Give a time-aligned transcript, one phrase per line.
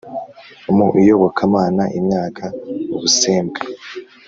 [0.75, 2.43] Mu iyobokamana imyaka
[2.95, 3.61] ubusembwa